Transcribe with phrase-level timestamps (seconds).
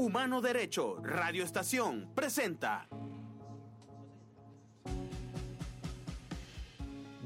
[0.00, 2.88] Humano Derecho, Radio Estación, presenta.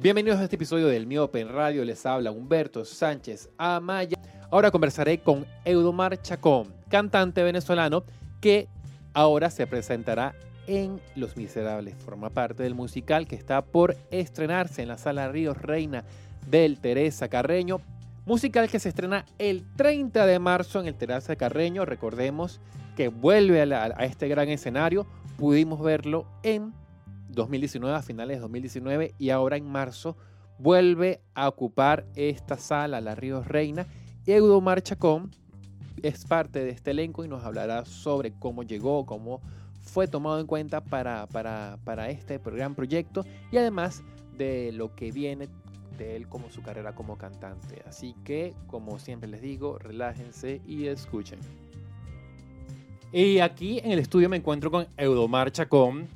[0.02, 1.84] Bienvenidos a este episodio del Miopen Radio.
[1.84, 4.18] Les habla Humberto Sánchez Amaya.
[4.50, 8.02] Ahora conversaré con Eudomar Chacón, cantante venezolano
[8.40, 8.66] que
[9.12, 10.34] ahora se presentará
[10.66, 11.94] en Los Miserables.
[12.04, 16.02] Forma parte del musical que está por estrenarse en la Sala Ríos Reina
[16.50, 17.80] del Teresa Carreño.
[18.26, 21.84] Musical que se estrena el 30 de marzo en el Teresa Carreño.
[21.84, 22.58] Recordemos
[22.96, 25.06] que vuelve a, este gran escenario.
[25.36, 26.72] Pudimos verlo en
[27.28, 30.16] 2019, a finales de 2019, y ahora en marzo
[30.58, 33.86] vuelve a ocupar esta sala, la Ríos Reina.
[34.24, 35.30] Eudomar Chacón
[36.02, 39.42] es parte de este elenco y nos hablará sobre cómo llegó, cómo
[39.82, 44.02] fue tomado en cuenta para, para, para este gran proyecto y además
[44.38, 45.48] de lo que viene
[45.96, 47.82] de él como su carrera como cantante.
[47.86, 51.38] Así que, como siempre les digo, relájense y escuchen.
[53.12, 56.08] Y aquí en el estudio me encuentro con Eudomar Chacón,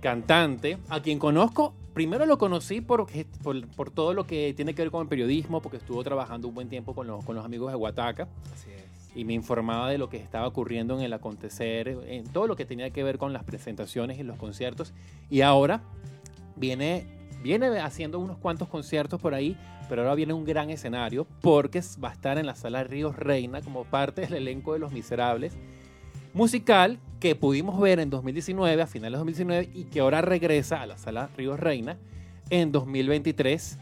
[0.00, 1.74] cantante, a quien conozco.
[1.94, 3.06] Primero lo conocí por,
[3.42, 6.54] por, por, todo lo que tiene que ver con el periodismo, porque estuvo trabajando un
[6.54, 8.28] buen tiempo con los, con los amigos de Huataca.
[8.52, 9.16] Así es.
[9.16, 12.66] Y me informaba de lo que estaba ocurriendo en el acontecer, en todo lo que
[12.66, 14.92] tenía que ver con las presentaciones y los conciertos.
[15.30, 15.80] Y ahora
[16.56, 17.06] viene,
[17.42, 19.56] viene haciendo unos cuantos conciertos por ahí,
[19.88, 23.62] pero ahora viene un gran escenario porque va a estar en la sala Ríos Reina
[23.62, 25.56] como parte del elenco de Los Miserables
[26.34, 30.86] musical que pudimos ver en 2019, a finales de 2019, y que ahora regresa a
[30.86, 31.96] la sala Ríos Reina
[32.50, 33.78] en 2023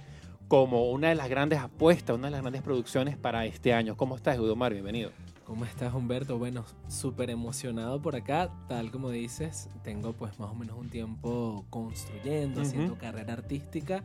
[0.49, 3.97] como una de las grandes apuestas, una de las grandes producciones para este año.
[3.97, 4.73] ¿Cómo estás, Eudomar?
[4.73, 5.11] Bienvenido.
[5.47, 6.39] ¿Cómo estás, Humberto?
[6.39, 8.51] Bueno, súper emocionado por acá.
[8.69, 12.67] Tal como dices, tengo pues más o menos un tiempo construyendo, uh -huh.
[12.67, 14.03] haciendo carrera artística.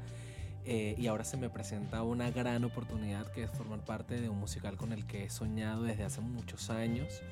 [0.66, 4.38] Eh, y ahora se me presenta una gran oportunidad que es formar parte de un
[4.38, 7.24] musical con el que he soñado desde hace muchos años.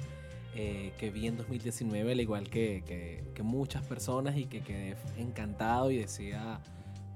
[0.56, 4.98] Eh, que vi en 2019, al igual que, que, que, muchas personas, y que quedé
[5.18, 6.60] encantado y decía,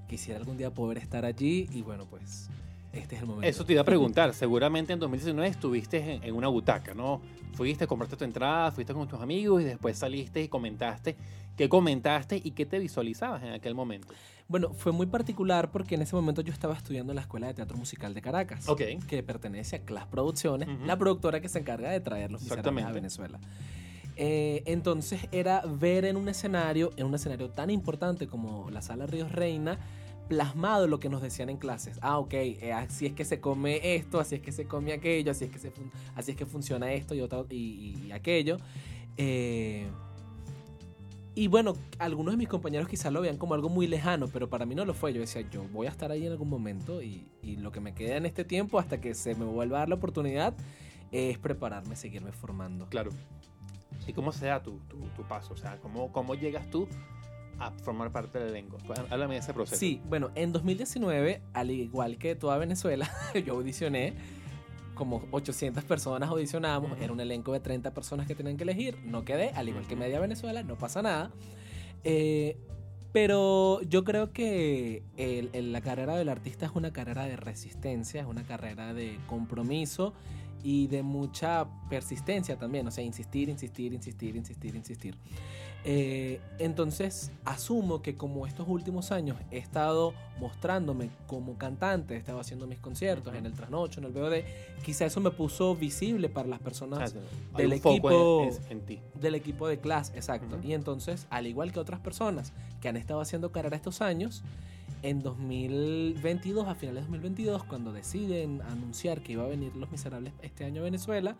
[0.08, 1.68] quisiera algún día poder estar allí.
[1.72, 2.52] Y bueno, pues
[2.94, 3.48] este es el momento.
[3.48, 4.34] Eso te iba a preguntar.
[4.34, 7.22] Seguramente en 2019 estuviste en, en, una butaca, ¿no?
[7.54, 11.16] Fuiste, compraste tu entrada, fuiste con tus amigos y después saliste y comentaste.
[11.58, 14.14] ¿Qué comentaste y qué te visualizabas en aquel momento?
[14.48, 17.53] Bueno, fue muy particular porque en ese momento yo estaba estudiando en la Escuela de
[17.53, 18.98] Teatro Musical de Caracas, okay.
[19.00, 20.86] que pertenece a Class Producciones, uh -huh.
[20.86, 23.40] la productora que se encarga de traer los miserables a Venezuela.
[24.16, 29.08] Eh, entonces era ver en un escenario, en un escenario tan importante como la Sala
[29.08, 29.80] Ríos Reina,
[30.28, 32.00] plasmado lo que nos decían en clases.
[32.01, 35.31] Ah, ok, eh, así es que se come esto, así es que se come aquello,
[35.31, 35.72] así es que, se
[36.16, 38.57] así es que funciona esto y, otro, y, aquello.
[39.17, 39.88] Eh,
[41.35, 44.66] y bueno, algunos de mis compañeros quizás lo vean como algo muy lejano, pero para
[44.66, 45.13] mí no lo fue.
[45.13, 47.94] Yo decía, yo voy a estar ahí en algún momento y, y lo que me
[47.94, 50.53] queda en este tiempo hasta que se me vuelva a dar la oportunidad
[51.11, 52.88] es prepararme, seguirme formando.
[52.88, 53.11] Claro.
[54.05, 55.53] ¿Y cómo se da tu, tu, tu paso?
[55.53, 56.88] O sea, ¿cómo, ¿cómo llegas tú
[57.68, 58.78] a formar parte del elenco?
[59.09, 59.79] Háblame de ese proceso.
[59.79, 63.09] Sí, bueno, en 2019, al igual que toda Venezuela,
[63.46, 64.13] yo audicioné
[64.94, 67.03] como 800 personas audicionamos, uh -huh.
[67.03, 69.96] era un elenco de 30 personas que tenían que elegir, no quedé, al igual que
[69.96, 71.31] Media Venezuela, no pasa nada.
[72.03, 72.57] Eh,
[73.12, 78.22] pero yo creo que el, el, la carrera del artista es una carrera de resistencia,
[78.22, 80.13] es una carrera de compromiso
[80.63, 85.18] y de mucha persistencia también, o sea, insistir, insistir, insistir, insistir, insistir.
[85.85, 92.40] Eh, entonces, asumo que como estos últimos años he estado mostrándome como cantante, he estado
[92.40, 94.44] haciendo mis conciertos en el Trasnocho, en el BOD,
[94.85, 97.13] quizá eso me puso visible para las personas
[97.57, 99.02] del equipo en, en, ti.
[99.19, 100.56] del equipo de clase, exacto.
[100.56, 100.66] Uh -huh.
[100.66, 104.44] Y entonces, al igual que otras personas que han estado haciendo carrera estos años,
[105.03, 110.34] en 2022, a finales de 2022, cuando deciden anunciar que iba a venir Los Miserables
[110.41, 111.36] este año a Venezuela,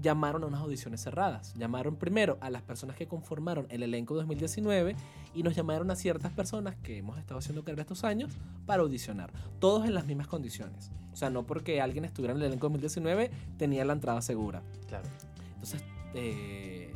[0.00, 1.54] llamaron a unas audiciones cerradas.
[1.56, 4.96] Llamaron primero a las personas que conformaron el elenco 2019
[5.34, 8.32] y nos llamaron a ciertas personas que hemos estado haciendo carrera estos años
[8.64, 9.30] para audicionar.
[9.58, 10.90] Todos en las mismas condiciones.
[11.12, 14.62] O sea, no porque alguien estuviera en el elenco 2019 tenía la entrada segura.
[14.88, 15.06] Claro.
[15.52, 16.94] Entonces, eh,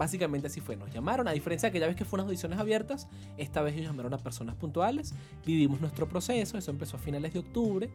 [0.00, 0.76] básicamente así fue.
[0.76, 3.06] Nos llamaron, a diferencia de que ya ves que fueron audiciones abiertas,
[3.36, 5.12] esta vez ellos llamaron a personas puntuales,
[5.44, 7.90] vivimos nuestro proceso, eso empezó a finales de octubre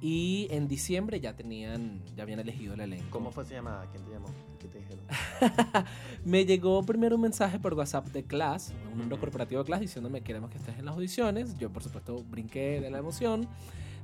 [0.00, 3.06] y en diciembre ya tenían, ya habían elegido el elenco.
[3.10, 3.88] ¿Cómo fue esa llamada?
[3.90, 4.28] ¿Quién te llamó?
[4.60, 5.04] ¿Qué te dijeron?
[6.24, 10.20] Me llegó primero un mensaje por WhatsApp de Class, un número corporativo de Class, diciéndome
[10.20, 11.58] queremos que estés en las audiciones.
[11.58, 13.48] Yo, por supuesto, brinqué de la emoción.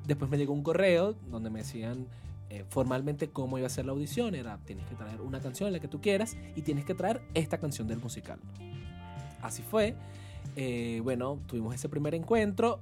[0.05, 2.09] Después me llegó un correo donde me decían
[2.51, 4.35] eh, formalmente cómo iba a ser la audición.
[4.35, 7.59] Era, tienes que traer una canción, la que tú quieras, y tienes que traer esta
[7.59, 8.39] canción del musical.
[9.43, 9.95] Así fue.
[10.57, 12.81] Eh, bueno, tuvimos ese primer encuentro.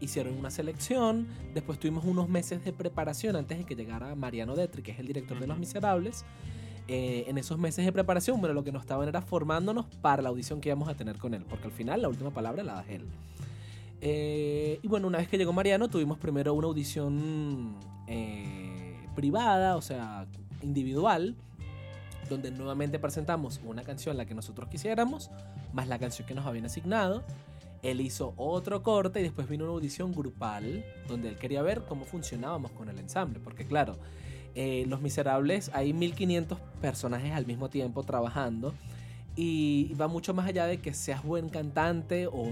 [0.00, 1.26] Hicieron una selección.
[1.54, 5.06] Después tuvimos unos meses de preparación antes de que llegara Mariano Detri, que es el
[5.06, 6.24] director de Los Miserables.
[6.88, 10.28] eh, en esos meses de preparación, bueno, lo que nos estaban era formándonos para la
[10.28, 12.84] audición que íbamos a tener con él, porque al final la última palabra la da
[12.88, 13.04] él.
[14.00, 17.74] Eh, y bueno, una vez que llegó Mariano, tuvimos primero una audición
[18.06, 18.65] eh,
[19.16, 20.26] privada, o sea,
[20.62, 21.34] individual,
[22.28, 25.30] donde nuevamente presentamos una canción la que nosotros quisiéramos,
[25.72, 27.24] más la canción que nos habían asignado.
[27.82, 32.04] Él hizo otro corte y después vino una audición grupal, donde él quería ver cómo
[32.04, 33.96] funcionábamos con el ensamble, porque claro,
[34.54, 38.72] eh, Los Miserables hay 1500 personajes al mismo tiempo trabajando
[39.36, 42.46] y va mucho más allá de que seas buen cantante o,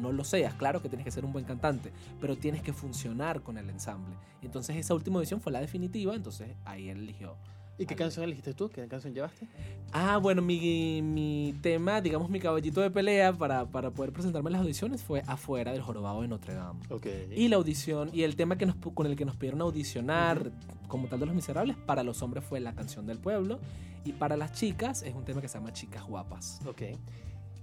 [0.00, 0.54] no lo seas.
[0.54, 4.16] Claro que tienes que ser un buen cantante, pero tienes que funcionar con el ensamble.
[4.42, 7.36] Entonces esa última audición fue la definitiva, entonces ahí él eligió.
[7.80, 8.68] ¿Y qué canción elegiste tú?
[8.68, 9.46] ¿Qué canción llevaste?
[9.90, 14.52] Ah, bueno, mi, mi tema, digamos mi caballito de pelea para, para poder presentarme en
[14.52, 16.80] las audiciones fue Afuera del Jorobado de Notre Dame.
[16.90, 17.06] Ok.
[17.34, 20.52] Y la audición, y el tema que nos, con el que nos pidieron audicionar
[20.88, 23.60] como tal de Los Miserables, para los hombres fue La Canción del Pueblo,
[24.04, 26.60] y para las chicas es un tema que se llama Chicas Guapas.
[26.66, 26.82] Ok.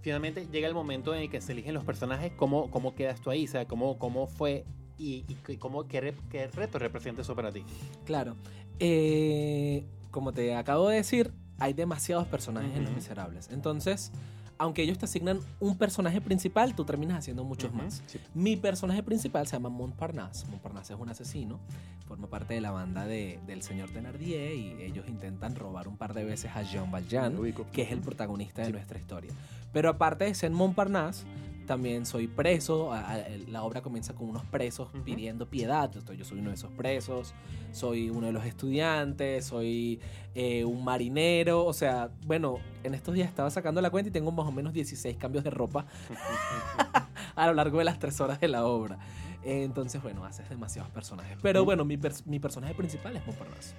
[0.02, 2.32] Finalmente llega el momento en el que se eligen los personajes.
[2.38, 3.46] ¿Cómo, cómo quedas tú ahí?
[3.46, 4.66] O sea, ¿cómo, cómo fue
[4.98, 7.64] y, y cómo, qué, qué reto representa eso para ti?
[8.04, 8.36] Claro.
[8.80, 12.94] Eh, como te acabo de decir, hay demasiados personajes en Los.
[12.94, 13.50] Miserables.
[13.52, 14.12] Entonces,
[14.60, 18.02] aunque ellos te asignan un personaje principal, tú terminas haciendo muchos más.
[18.08, 18.20] sí.
[18.34, 20.48] Mi personaje principal se llama Montparnasse.
[20.48, 21.60] Montparnasse es un asesino,
[22.08, 26.14] forma parte de la banda de- del señor Thenardier y ellos intentan robar un par
[26.14, 27.36] de veces a Jean Valjean,
[27.72, 28.74] que es el protagonista de Sí.
[28.74, 29.32] nuestra historia.
[29.74, 31.26] Pero aparte de ser Montparnasse,
[31.68, 32.92] también soy preso.
[32.92, 35.86] a- a- La obra comienza con unos presos pidiendo piedad.
[35.94, 37.36] Entonces, yo soy uno de esos presos.
[37.72, 39.46] Soy uno de los estudiantes.
[39.46, 40.00] Soy
[40.34, 41.64] eh, un marinero.
[41.66, 44.74] O sea, bueno, en estos días estaba sacando la cuenta y tengo más o menos
[44.74, 45.86] 16 cambios de ropa
[47.36, 48.98] a lo largo de las tres horas de la obra.
[49.44, 51.38] Entonces, bueno, haces demasiados personajes.
[51.42, 53.76] Pero bueno, mi, mi personaje principal es Montparnasse.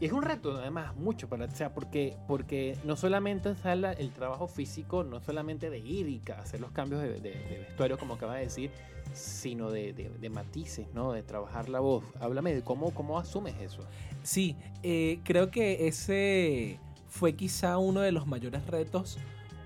[0.00, 4.10] Y es un reto, además, mucho para, o sea, porque, porque no solamente está el
[4.10, 8.14] trabajo físico, no solamente de ir y hacer los cambios de, de- de vestuario, como
[8.14, 8.70] acaba de decir,
[9.12, 11.12] sino de, de- de matices, ¿no?
[11.12, 12.04] De trabajar la voz.
[12.20, 13.82] Háblame de cómo, cómo asumes eso.
[14.24, 19.18] Sí, eh, creo que ese fue quizá uno de los mayores retos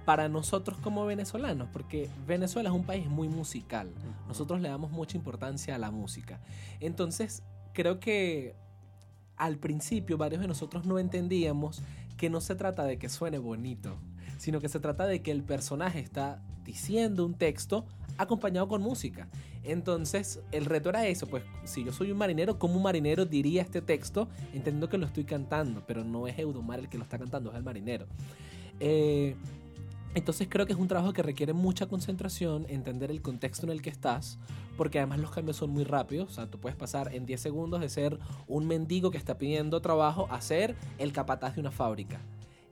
[0.05, 3.91] para nosotros como venezolanos, porque Venezuela es un país muy musical.
[4.27, 6.41] Nosotros le damos mucha importancia a la música.
[6.81, 7.43] Entonces,
[7.73, 8.55] creo que
[9.39, 11.83] al principio varios de nosotros no entendíamos
[12.17, 13.97] que no se trata de que suene bonito,
[14.37, 17.87] sino que se trata de que el personaje está diciendo un texto
[18.19, 19.29] acompañado con música.
[19.65, 23.63] Entonces, el reto era eso, pues si yo soy un marinero, ¿cómo un marinero diría
[23.63, 24.29] este texto?
[24.53, 27.57] Entendiendo que lo estoy cantando, pero no es Eudomar el que lo está cantando, es
[27.57, 28.07] el marinero.
[28.81, 29.37] Eh,
[30.15, 33.83] entonces creo que es un trabajo que requiere mucha concentración, entender el contexto en el
[33.83, 34.39] que estás,
[34.77, 36.31] porque además los cambios son muy rápidos.
[36.31, 39.81] O sea, tú puedes pasar en 10 segundos de ser un mendigo que está pidiendo
[39.81, 42.21] trabajo a ser el capataz de una fábrica.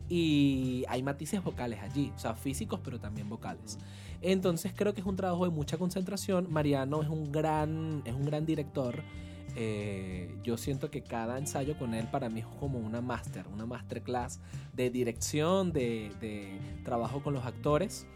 [0.08, 3.78] Y hay matices vocales allí, o sea, físicos, pero también vocales.
[4.22, 6.46] Entonces creo que es un trabajo de mucha concentración.
[6.50, 9.02] Mariano es un gran, es un gran director.
[9.58, 13.64] Eh, yo siento que cada ensayo con él para mí es como una máster, una
[13.64, 14.38] masterclass
[14.74, 18.06] de dirección, de, trabajo con los actores.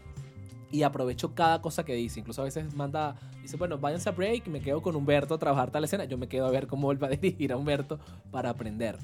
[0.71, 2.19] Y aprovecho cada cosa que dice.
[2.19, 5.71] Incluso a veces manda, dice, bueno, váyanse a break, me quedo con Humberto a trabajar
[5.71, 6.05] tal escena.
[6.05, 7.99] Yo me quedo a ver cómo él va a dirigir a Humberto
[8.29, 8.97] para aprender.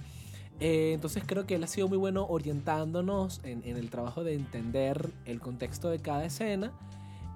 [0.60, 4.36] Eh, entonces creo que él ha sido muy bueno orientándonos en, en el trabajo de
[4.36, 6.72] entender el contexto de cada escena.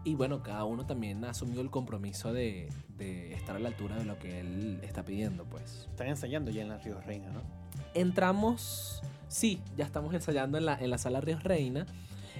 [0.03, 3.97] Y bueno, cada uno también ha asumido el compromiso de, de estar a la altura
[3.97, 5.87] de lo que él está pidiendo, pues.
[5.89, 7.41] Están ensayando ya en la Río Reina, ¿no?
[7.93, 11.85] Entramos, sí, ya estamos ensayando en la, en la sala Ríos Reina.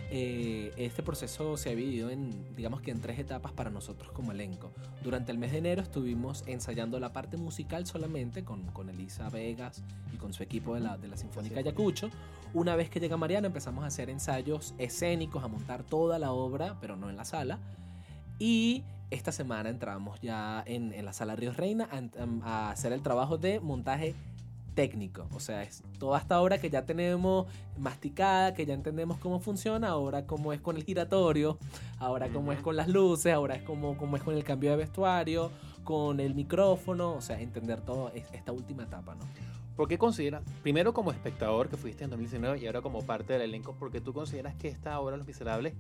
[0.09, 4.31] Eh, este proceso se ha dividido en, digamos que en tres etapas para nosotros como
[4.31, 4.73] elenco.
[5.03, 9.83] Durante el mes de enero estuvimos ensayando la parte musical solamente con, con Elisa Vegas
[10.13, 11.59] y con su equipo de la, de la Sinfónica Sinfónica.
[11.59, 12.09] Ayacucho.
[12.53, 16.75] Una vez que llega Mariana empezamos a hacer ensayos escénicos, a montar toda la obra,
[16.81, 17.59] pero no en la sala.
[18.39, 23.01] Y esta semana entramos ya en, en la sala Ríos Reina a, a hacer el
[23.01, 24.15] trabajo de montaje
[24.73, 25.27] técnico.
[25.33, 27.45] O sea, es toda esta obra que ya tenemos
[27.77, 31.57] masticada, que ya entendemos cómo funciona, ahora cómo es con el giratorio,
[31.99, 34.77] ahora cómo es con las luces, ahora es cómo, cómo es con el cambio de
[34.77, 35.51] vestuario,
[35.85, 39.23] con el micrófono, o sea, entender todo es- esta última etapa, ¿no?
[39.81, 43.41] ¿Por qué consideras, primero como espectador que fuiste en 2019 y ahora como parte del
[43.41, 45.73] elenco, porque tú consideras que esta obra Los Miserables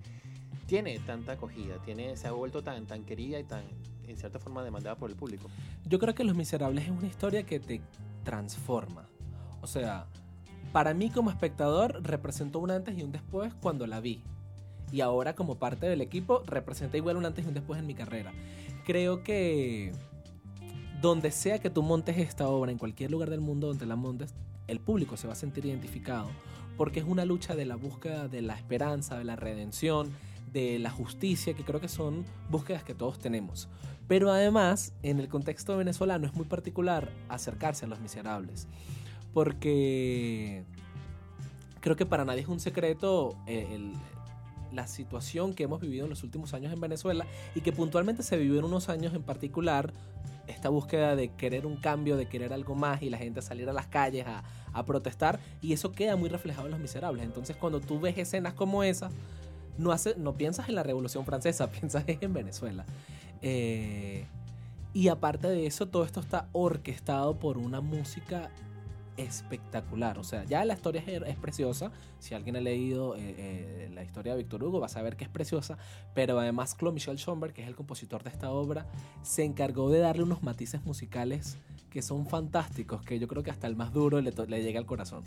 [0.65, 3.63] tiene tanta acogida, tiene, se ha vuelto tan, tan querida y tan,
[4.07, 5.51] en cierta forma, demandada por el público?
[5.85, 7.79] Yo creo que Los Miserables es una historia que te
[8.23, 9.07] transforma.
[9.61, 10.07] O sea,
[10.71, 14.23] para mí como espectador representó un antes y un después cuando la vi.
[14.91, 17.93] Y ahora como parte del equipo representa igual un antes y un después en mi
[17.93, 18.33] carrera.
[18.83, 19.91] Creo que
[21.01, 24.33] donde sea que tú montes esta obra, en cualquier lugar del mundo donde la montes,
[24.67, 26.29] el público se va a sentir identificado
[26.77, 30.09] porque es una lucha de la búsqueda de la esperanza, de la redención,
[30.51, 33.69] de la justicia, que creo que son búsquedas que todos tenemos.
[34.07, 38.67] Pero además, en el contexto venezolano es muy particular acercarse a los miserables,
[39.33, 40.63] porque
[41.79, 43.93] creo que para nadie es un secreto eh, el,
[44.71, 47.25] la situación que hemos vivido en los últimos años en Venezuela
[47.55, 49.93] y que puntualmente se vivió en unos años en particular,
[50.47, 53.73] esta búsqueda de querer un cambio, de querer algo más y la gente salir a
[53.73, 54.43] las calles a,
[54.85, 57.25] protestar y eso queda muy reflejado en Los Miserables.
[57.25, 59.09] Entonces cuando tú ves escenas como esa,
[59.77, 62.85] no, hace, no piensas en la Revolución Francesa, piensas en Venezuela.
[63.41, 64.25] Eh,
[64.93, 68.49] y aparte de eso, todo esto está orquestado por una música
[69.21, 70.19] espectacular.
[70.19, 71.91] O sea, ya la historia es, preciosa.
[72.19, 75.23] Si alguien ha leído eh, eh, la historia de Víctor Hugo, va a saber que
[75.23, 75.77] es preciosa.
[76.13, 78.85] Pero además, Claude Michel Schomberg, que es el compositor de esta obra,
[79.21, 81.57] se encargó de darle unos matices musicales
[81.89, 85.23] que son fantásticos, que yo creo que hasta el más duro le llega al corazón.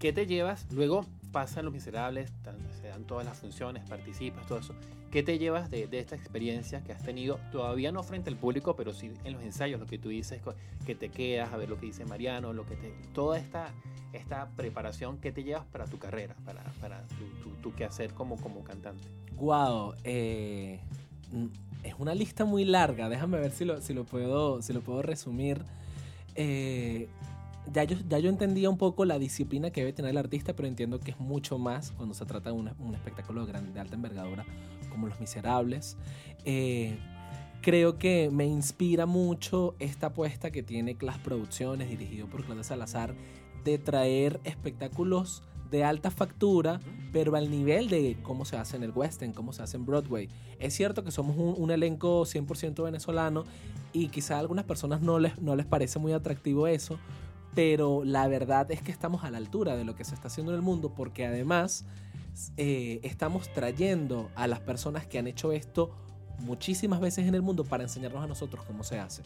[0.00, 0.66] ¿Qué te llevas?
[0.72, 2.32] Luego pasan Los Miserables,
[2.80, 4.74] se dan todas las funciones, participas, todo eso.
[5.10, 8.94] ¿Qué te llevas de, esta experiencia que has tenido, todavía no frente al público, pero
[8.94, 10.40] sí en los ensayos, lo que tú dices,
[10.86, 13.74] que te quedas a ver lo que dice Mariano, lo que te, toda esta,
[14.14, 18.36] esta preparación, ¿qué te llevas para tu carrera, para, para tu, tu, tu quehacer como,
[18.38, 19.06] como cantante?
[19.34, 20.80] Wow, eh,
[21.82, 25.02] es una lista muy larga, déjame ver si lo, si lo, puedo, si lo puedo
[25.02, 25.62] resumir.
[26.36, 27.08] Eh,
[27.72, 30.68] ya yo, ya yo entendía un poco la disciplina que debe tener el artista, pero
[30.68, 33.94] entiendo que es mucho más cuando se trata de un, un espectáculo de, de, alta
[33.94, 34.44] envergadura
[34.90, 35.96] como Los Miserables.
[36.44, 36.98] Eh,
[37.62, 43.14] creo que me inspira mucho esta apuesta que tiene Class Producciones, dirigido por Claudia Salazar,
[43.64, 46.80] de traer espectáculos de alta factura,
[47.12, 49.86] pero al nivel de cómo se hace en el West End, cómo se hace en
[49.86, 50.28] Broadway.
[50.58, 53.44] Es cierto que somos un, un elenco 100% venezolano
[53.92, 56.98] y quizá a algunas personas no les, no les parece muy atractivo eso,
[57.54, 60.52] pero la verdad es que estamos a la altura de lo que se está haciendo
[60.52, 61.84] en el mundo porque además
[62.56, 65.90] eh, estamos trayendo a las personas que han hecho esto
[66.38, 69.22] muchísimas veces en el mundo para enseñarnos a nosotros cómo se hace.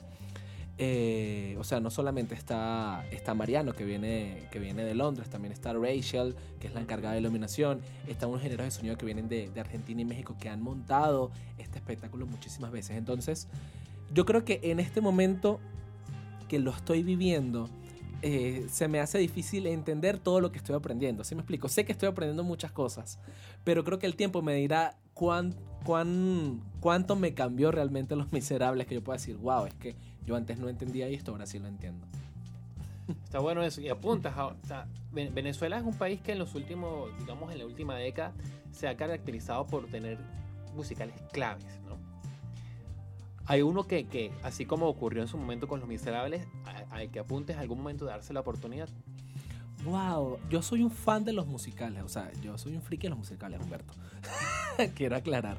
[0.76, 5.52] Eh, o sea, no solamente está, está Mariano, que viene, que viene de Londres, también
[5.52, 9.28] está Rachel, que es la encargada de iluminación, están unos ingenieros de sonido que vienen
[9.28, 12.96] de, de Argentina y México, que han montado este espectáculo muchísimas veces.
[12.96, 13.46] Entonces,
[14.12, 15.60] yo creo que en este momento
[16.48, 17.68] que lo estoy viviendo,
[18.26, 21.24] eh, se me hace difícil entender todo lo que estoy aprendiendo.
[21.24, 21.68] ¿Sí me explico?
[21.68, 23.18] Sé que estoy aprendiendo muchas cosas,
[23.64, 25.54] pero creo que el tiempo me dirá cuán,
[25.84, 30.36] cuán, cuánto me cambió realmente Los Miserables, que yo pueda decir, wow, es que yo
[30.36, 32.06] antes no entendía esto, ahora sí lo entiendo.
[33.24, 33.82] Está bueno eso.
[33.82, 37.66] Y apuntas, o sea, Venezuela es un país que en los últimos, digamos, en la
[37.66, 38.32] última década
[38.72, 40.16] se ha caracterizado por tener
[40.74, 41.98] musicales claves, ¿no?
[43.44, 46.46] Hay uno que, que, así como ocurrió en su momento con Los Miserables,
[47.08, 48.88] que apuntes algún momento de darse la oportunidad.
[49.84, 53.10] Wow, yo soy un fan de los musicales, o sea, yo soy un friki de
[53.10, 53.92] los musicales, Humberto.
[54.94, 55.58] Quiero aclarar.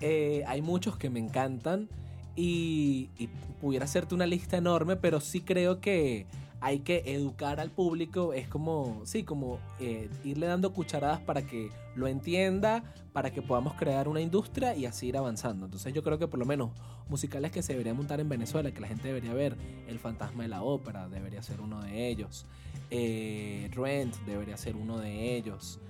[0.00, 1.88] Eh, hay muchos que me encantan
[2.36, 3.08] y,
[3.60, 6.26] pudiera hacerte una lista enorme, pero sí creo que
[6.62, 11.70] hay que educar al público, es como, sí, como eh, irle dando cucharadas para que
[11.96, 15.64] lo entienda, para que podamos crear una industria y así ir avanzando.
[15.64, 16.70] Entonces yo creo que por lo menos
[17.08, 19.56] musicales que se deberían montar en Venezuela, que la gente debería ver,
[19.88, 22.46] El Fantasma de la Ópera debería ser uno de ellos,
[22.90, 25.80] eh, Rent debería ser uno de ellos.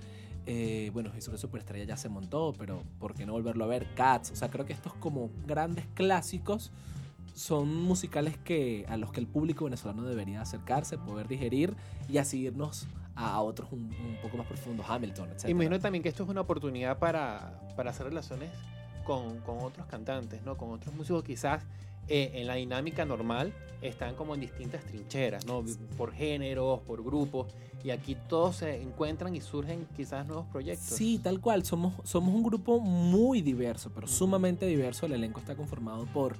[0.47, 3.93] Eh, bueno, Jesús de Superestrella ya se montó, pero ¿por qué no volverlo a ver?
[3.93, 6.71] Cats, o sea, creo que estos como grandes clásicos
[7.33, 11.75] son musicales que, a los que el público venezolano debería acercarse, poder digerir
[12.09, 15.49] y así irnos a otros un, un poco más profundos, Hamilton, etc.
[15.49, 18.49] Imagino también que esto es una oportunidad para, para hacer relaciones
[19.03, 20.57] con, con, otros cantantes, ¿no?
[20.57, 21.63] con otros músicos quizás
[22.07, 25.63] eh, en la dinámica normal están como en distintas trincheras, ¿no?
[25.97, 27.47] por géneros, por grupos,
[27.83, 30.97] y aquí todos se encuentran y surgen quizás nuevos proyectos.
[30.97, 35.55] Sí, tal cual, somos, somos un grupo muy diverso, pero sumamente diverso, el elenco está
[35.55, 36.35] conformado por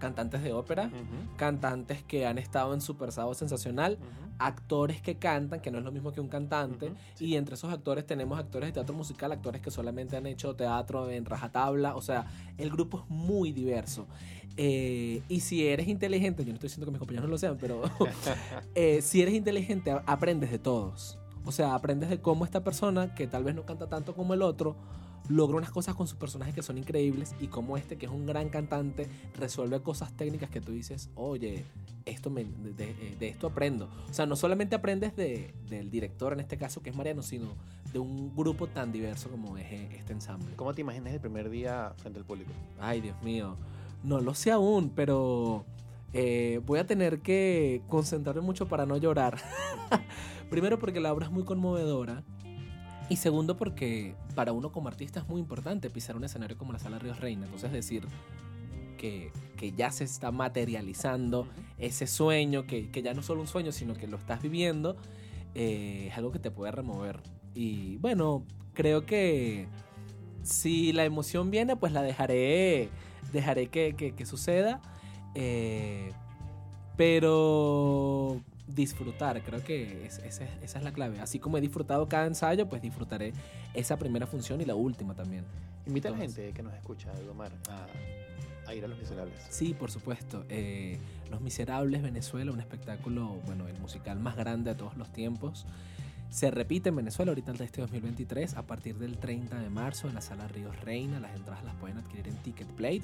[0.00, 1.36] cantantes de ópera, uh -huh.
[1.36, 4.34] cantantes que han estado en Super Sábado Sensacional, uh -huh.
[4.38, 6.96] actores que cantan, que no es lo mismo que un cantante, uh -huh.
[7.14, 7.26] sí.
[7.26, 11.08] y entre esos actores tenemos actores de teatro musical, actores que solamente han hecho teatro
[11.08, 12.26] en rajatabla, o sea,
[12.58, 14.06] el grupo es muy diverso.
[14.56, 17.56] Eh, y si eres inteligente, yo no estoy diciendo que mis compañeros no lo sean,
[17.58, 17.82] pero
[18.74, 21.18] eh, si eres inteligente, aprendes de todos.
[21.44, 24.42] O sea, aprendes de cómo esta persona, que tal vez no canta tanto como el
[24.42, 24.76] otro,
[25.30, 28.26] logra unas cosas con sus personajes que son increíbles y como este, que es un
[28.26, 29.08] gran cantante,
[29.38, 31.64] resuelve cosas técnicas que tú dices, oye,
[32.04, 33.88] esto me, de, de, esto aprendo.
[34.10, 37.54] O sea, no solamente aprendes de, del director, en este caso, que es Mariano, sino
[37.92, 40.54] de un grupo tan diverso como es este ensamble.
[40.56, 42.50] ¿Cómo te imaginas el primer día frente al público?
[42.80, 43.56] Ay, Dios mío.
[44.02, 45.64] No lo sé aún, pero
[46.12, 49.38] Eh, voy a tener que concentrarme mucho para no llorar.
[50.50, 52.24] Primero porque la obra es muy conmovedora.
[53.10, 56.78] Y segundo porque para uno como artista es muy importante pisar un escenario como la
[56.78, 57.44] Sala Ríos Reina.
[57.44, 58.06] Entonces decir
[58.96, 63.46] que, que ya se está materializando ese sueño, que, que ya no es solo un
[63.48, 64.96] sueño, sino que lo estás viviendo,
[65.54, 67.18] eh, es algo que te puede remover.
[67.54, 69.66] Y bueno, creo que
[70.44, 72.90] si la emoción viene, pues la dejaré,
[73.32, 74.80] dejaré que, que- que suceda.
[75.34, 76.12] Eh,
[76.96, 78.40] pero
[78.74, 81.20] disfrutar, creo que es- esa, es- esa es la clave.
[81.20, 83.32] Así como he disfrutado cada ensayo, pues disfrutaré
[83.74, 85.44] esa primera función y la última también.
[85.86, 87.86] Invita a la gente que nos escucha, Omar, a,
[88.70, 89.34] a ir a Los Miserables.
[89.48, 90.44] Sí, por supuesto.
[90.48, 90.98] Eh,
[91.30, 95.64] Los Miserables Venezuela, un espectáculo, bueno, el musical más grande de todos los tiempos.
[96.30, 100.14] Se repite en Venezuela ahorita de este 2023 a partir del 30 de marzo en
[100.14, 101.18] la sala Ríos Reina.
[101.18, 103.02] Las entradas las pueden adquirir en Ticketplate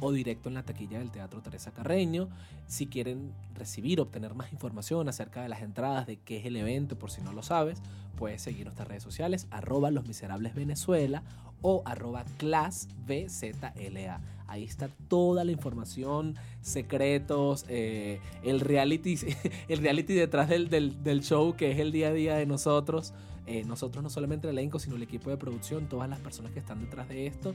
[0.00, 2.28] o directo en la taquilla del Teatro Teresa Carreño.
[2.66, 6.98] Si quieren recibir, obtener más información acerca de las entradas, de qué es el evento,
[6.98, 7.80] por si no lo sabes,
[8.14, 11.22] puedes seguir nuestras redes sociales, arroba Los Miserables Venezuela
[11.62, 14.20] o arroba classbzla.
[14.46, 19.18] Ahí está toda la información, secretos, eh, el, reality,
[19.68, 23.14] el reality detrás del, del- del show que es el día a día de nosotros.
[23.46, 26.58] Eh, nosotros no solamente el elenco, sino el equipo de producción, todas las personas que
[26.58, 27.54] están detrás de esto.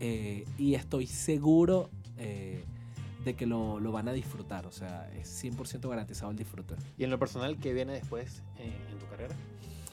[0.00, 2.64] Eh, y estoy seguro eh,
[3.24, 4.66] de que lo, lo van a disfrutar.
[4.66, 6.74] O sea, es 100% garantizado el disfrute.
[6.98, 9.34] Y en lo personal, ¿qué viene después en, en tu carrera?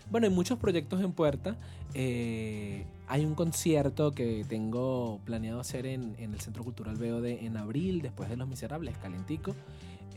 [0.09, 1.57] Bueno, hay muchos proyectos en puerta.
[1.93, 7.57] Eh, hay un concierto que tengo planeado hacer en, en el Centro Cultural BOD en
[7.57, 9.55] abril, después de Los Miserables, calentico.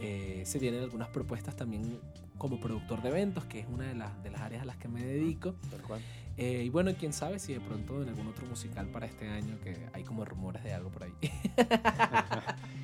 [0.00, 2.00] Eh, se vienen algunas propuestas también
[2.37, 4.88] como productor de eventos, que es una de, las de las áreas a las que
[4.88, 5.54] me dedico.
[5.87, 6.00] Cual.
[6.37, 9.58] Eh, y bueno, quién sabe si de pronto en algún otro musical para este año,
[9.62, 11.12] que hay como rumores de algo por ahí.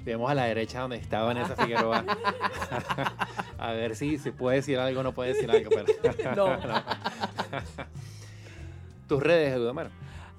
[0.09, 2.03] Vemos a la derecha donde está Vanessa Figueroa.
[3.59, 5.69] a ver si se puede decir algo o no puede decir algo.
[5.69, 5.87] Pero...
[6.35, 6.57] No.
[9.07, 9.91] Tus redes, Eudomar.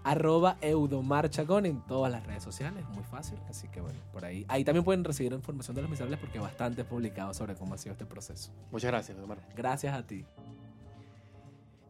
[0.04, 3.38] Arroba Eudomar Chacón en todas las redes sociales, muy fácil.
[3.48, 4.44] Así que bueno, por ahí.
[4.48, 7.92] Ahí también pueden recibir información de los miserables porque bastante publicado sobre cómo ha sido
[7.92, 8.52] este proceso.
[8.72, 9.38] Muchas gracias, Eudomar.
[9.56, 10.26] Gracias a ti.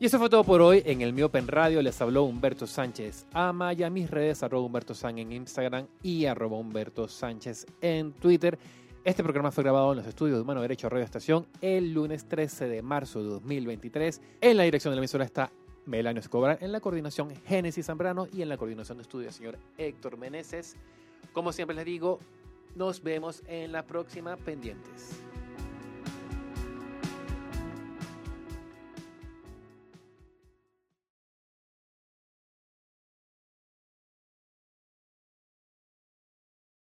[0.01, 1.81] Y eso fue todo por hoy en el Miopen Radio.
[1.81, 3.89] Les habló Humberto Sánchez Amaya.
[3.89, 8.57] Mis redes, arroba Humberto San en Instagram y arroba Humberto Sánchez en Twitter.
[9.03, 12.69] Este programa fue grabado en los estudios de Humano Derecho Radio Estación el lunes 13
[12.69, 14.21] de marzo de 2023.
[14.39, 15.51] En la dirección de la emisora está
[15.85, 20.17] Melanio Escobar, en la coordinación Génesis Zambrano y en la coordinación de estudio señor Héctor
[20.17, 20.77] Meneses.
[21.33, 22.19] Como siempre les digo,
[22.73, 25.28] nos vemos en la próxima pendientes.